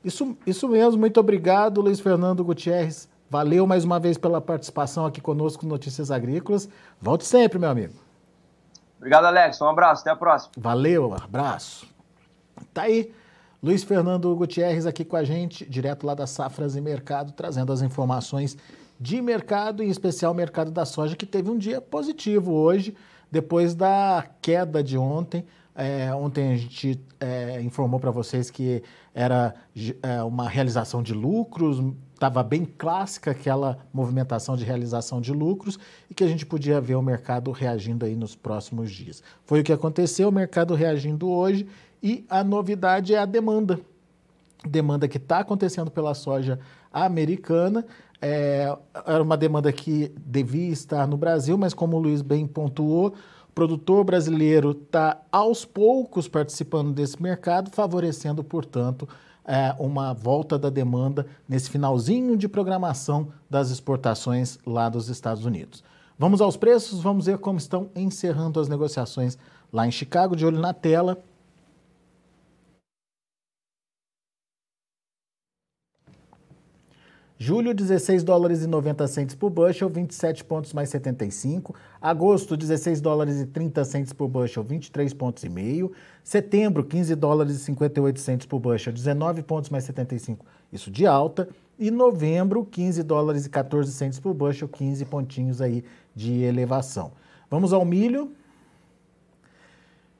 Isso, 0.03 0.37
isso 0.45 0.67
mesmo, 0.67 0.99
muito 0.99 1.19
obrigado, 1.19 1.79
Luiz 1.81 1.99
Fernando 1.99 2.43
Gutierrez. 2.43 3.07
Valeu 3.29 3.65
mais 3.65 3.83
uma 3.83 3.99
vez 3.99 4.17
pela 4.17 4.41
participação 4.41 5.05
aqui 5.05 5.21
conosco 5.21 5.65
no 5.65 5.71
Notícias 5.71 6.11
Agrícolas. 6.11 6.69
Volte 7.01 7.25
sempre, 7.25 7.57
meu 7.57 7.69
amigo. 7.69 7.93
Obrigado, 8.97 9.25
Alex. 9.25 9.59
Um 9.61 9.67
abraço, 9.67 10.01
até 10.01 10.11
a 10.11 10.15
próxima. 10.15 10.51
Valeu, 10.57 11.13
abraço. 11.13 11.87
Tá 12.73 12.83
aí, 12.83 13.13
Luiz 13.61 13.83
Fernando 13.83 14.35
Gutierrez 14.35 14.85
aqui 14.85 15.05
com 15.05 15.15
a 15.15 15.23
gente, 15.23 15.65
direto 15.69 16.05
lá 16.05 16.13
das 16.13 16.29
Safras 16.31 16.75
e 16.75 16.81
Mercado, 16.81 17.31
trazendo 17.31 17.71
as 17.71 17.81
informações 17.81 18.57
de 18.99 19.21
mercado, 19.21 19.81
em 19.81 19.89
especial 19.89 20.31
o 20.31 20.35
mercado 20.35 20.69
da 20.69 20.85
soja, 20.85 21.15
que 21.15 21.25
teve 21.25 21.49
um 21.49 21.57
dia 21.57 21.81
positivo 21.81 22.53
hoje, 22.53 22.95
depois 23.31 23.73
da 23.73 24.25
queda 24.41 24.83
de 24.83 24.97
ontem. 24.97 25.45
É, 25.75 26.13
ontem 26.13 26.53
a 26.53 26.55
gente 26.55 27.01
é, 27.19 27.59
informou 27.61 27.99
para 27.99 28.11
vocês 28.11 28.51
que 28.51 28.83
era 29.13 29.53
é, 30.01 30.23
uma 30.23 30.49
realização 30.49 31.03
de 31.03 31.13
lucros, 31.13 31.79
estava 32.13 32.41
bem 32.41 32.65
clássica 32.65 33.31
aquela 33.31 33.77
movimentação 33.93 34.55
de 34.55 34.63
realização 34.63 35.19
de 35.19 35.31
lucros 35.31 35.77
e 36.09 36.13
que 36.13 36.23
a 36.23 36.27
gente 36.27 36.45
podia 36.45 36.79
ver 36.79 36.95
o 36.95 37.01
mercado 37.01 37.51
reagindo 37.51 38.05
aí 38.05 38.15
nos 38.15 38.35
próximos 38.35 38.91
dias. 38.91 39.21
Foi 39.45 39.59
o 39.59 39.63
que 39.63 39.73
aconteceu, 39.73 40.29
o 40.29 40.31
mercado 40.31 40.73
reagindo 40.73 41.29
hoje 41.29 41.67
e 42.01 42.25
a 42.29 42.43
novidade 42.43 43.13
é 43.13 43.19
a 43.19 43.25
demanda. 43.25 43.79
Demanda 44.65 45.07
que 45.07 45.17
está 45.17 45.39
acontecendo 45.39 45.91
pela 45.91 46.13
soja 46.13 46.59
americana. 46.91 47.85
É, 48.21 48.73
era 49.05 49.21
uma 49.21 49.35
demanda 49.35 49.71
que 49.73 50.09
devia 50.25 50.71
estar 50.71 51.05
no 51.05 51.17
Brasil, 51.17 51.57
mas 51.57 51.73
como 51.73 51.97
o 51.97 51.99
Luiz 51.99 52.21
bem 52.21 52.47
pontuou, 52.47 53.13
produtor 53.53 54.03
brasileiro 54.03 54.71
está 54.71 55.21
aos 55.31 55.63
poucos 55.65 56.27
participando 56.27 56.91
desse 56.91 57.21
mercado, 57.21 57.69
favorecendo, 57.71 58.43
portanto, 58.43 59.07
é, 59.45 59.75
uma 59.77 60.13
volta 60.13 60.57
da 60.57 60.69
demanda 60.69 61.25
nesse 61.47 61.69
finalzinho 61.69 62.37
de 62.37 62.47
programação 62.47 63.27
das 63.49 63.69
exportações 63.69 64.57
lá 64.65 64.89
dos 64.89 65.09
Estados 65.09 65.45
Unidos. 65.45 65.83
Vamos 66.17 66.41
aos 66.41 66.55
preços, 66.55 67.01
vamos 67.01 67.25
ver 67.25 67.37
como 67.37 67.57
estão 67.57 67.89
encerrando 67.95 68.59
as 68.59 68.69
negociações 68.69 69.37
lá 69.71 69.87
em 69.87 69.91
Chicago, 69.91 70.35
de 70.35 70.45
olho 70.45 70.59
na 70.59 70.73
tela. 70.73 71.17
Julho, 77.45 77.73
16 77.73 78.23
dólares 78.23 78.63
e 78.63 78.67
90 78.67 79.05
centes 79.05 79.35
por 79.35 79.49
bushel, 79.49 79.89
27 79.89 80.45
pontos 80.45 80.71
mais 80.71 80.87
75. 80.87 81.75
Agosto, 82.01 82.55
16 82.55 83.01
dólares 83.01 83.41
e 83.41 83.45
30 83.45 83.83
centes 83.83 84.13
por 84.13 84.29
bushel, 84.29 84.63
23 84.63 85.13
pontos 85.13 85.43
e 85.43 85.49
meio. 85.49 85.91
Setembro, 86.23 86.85
15 86.85 87.13
dólares 87.15 87.57
e 87.57 87.59
58 87.59 88.17
centes 88.17 88.47
por 88.47 88.61
bushel, 88.61 88.93
19 88.93 89.43
pontos 89.43 89.69
mais 89.69 89.83
75, 89.83 90.45
isso 90.71 90.89
de 90.89 91.05
alta. 91.05 91.49
E 91.77 91.91
novembro, 91.91 92.63
15 92.63 93.03
dólares 93.03 93.45
e 93.45 93.49
14 93.49 93.91
centes 93.91 94.21
por 94.21 94.33
bushel, 94.33 94.69
15 94.69 95.03
pontinhos 95.03 95.59
aí 95.59 95.83
de 96.15 96.43
elevação. 96.43 97.11
Vamos 97.49 97.73
ao 97.73 97.83
milho. 97.83 98.31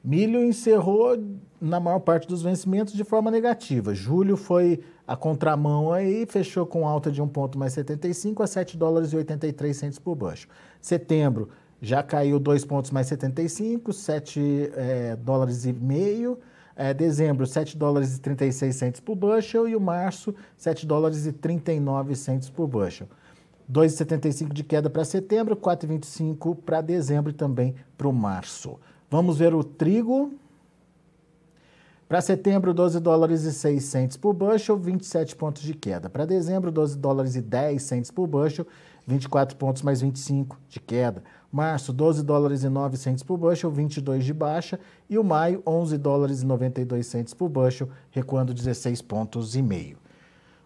Milho 0.04 0.44
encerrou 0.44 1.18
na 1.62 1.80
maior 1.80 2.00
parte 2.00 2.28
dos 2.28 2.42
vencimentos 2.42 2.94
de 2.94 3.06
forma 3.06 3.32
negativa. 3.32 3.96
Julho 3.96 4.36
foi 4.36 4.82
a 5.08 5.16
contramão 5.16 5.94
aí, 5.94 6.26
fechou 6.26 6.66
com 6.66 6.86
alta 6.86 7.10
de 7.10 7.22
1 7.22 7.28
ponto 7.30 7.58
mais 7.58 7.72
75 7.72 8.44
a 8.44 8.48
7 8.48 8.76
dólares 8.76 9.14
e 9.14 9.16
83 9.16 9.78
centos 9.78 10.00
por 10.00 10.16
bushel. 10.16 10.50
Setembro 10.82 11.48
já 11.82 12.04
caiu 12.04 12.38
2 12.38 12.66
pontos 12.66 12.92
mais 12.92 13.08
75, 13.08 13.94
7 13.94 14.72
é, 14.76 15.16
dólares 15.16 15.66
e 15.66 15.72
meio. 15.72 16.38
É, 16.76 16.94
dezembro, 16.94 17.46
7 17.46 17.78
dólares 17.78 18.18
e 18.18 18.20
36 18.20 18.76
centos 18.76 19.00
por 19.00 19.16
bushel. 19.16 19.70
E 19.70 19.76
o 19.76 19.80
março, 19.80 20.36
7 20.58 20.86
dólares 20.86 21.26
e 21.26 21.32
39 21.32 22.16
centos 22.16 22.50
por 22.50 22.68
bushel. 22.68 23.08
2,75 23.72 24.52
de 24.52 24.64
queda 24.64 24.90
para 24.90 25.06
setembro, 25.06 25.56
4,25 25.56 26.58
para 26.58 26.82
dezembro 26.82 27.32
e 27.32 27.34
também 27.34 27.76
para 27.98 28.08
o 28.08 28.14
março. 28.14 28.78
Vamos 29.14 29.38
ver 29.38 29.54
o 29.54 29.64
trigo. 29.64 30.34
Para 32.10 32.20
setembro, 32.20 32.74
12 32.74 33.00
dólares 33.00 33.44
e 33.44 33.54
6 33.54 33.84
centes 33.84 34.18
por 34.18 34.34
bushel, 34.34 34.76
27 34.76 35.36
pontos 35.36 35.62
de 35.62 35.76
queda. 35.76 36.10
Para 36.10 36.26
dezembro, 36.26 36.72
12 36.72 36.98
dólares 36.98 37.36
e 37.36 37.42
10 37.42 37.80
centes 37.84 38.10
por 38.10 38.26
bushel, 38.26 38.66
24 39.06 39.56
pontos 39.56 39.84
mais 39.84 40.02
25 40.02 40.58
de 40.68 40.80
queda. 40.80 41.24
Março, 41.52 41.94
12 41.94 42.24
dólares 42.24 42.64
e 42.64 42.70
9 42.70 42.98
centes 42.98 43.22
por 43.22 43.38
bushel, 43.38 43.70
22 43.70 44.26
de 44.26 44.34
baixa. 44.34 44.80
E 45.08 45.16
o 45.20 45.24
maio, 45.24 45.62
11 45.64 45.96
dólares 46.00 46.42
e 46.42 46.46
92 46.48 47.06
centes 47.06 47.36
por 47.36 47.50
bushel, 47.50 47.90
recuando 48.10 48.52
16 48.52 49.00
pontos 49.04 49.56
e 49.56 49.62
meio. 49.62 50.00